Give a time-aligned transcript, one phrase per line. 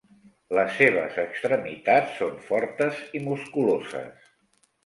[0.59, 4.29] Les seves extremitats són fortes i musculoses.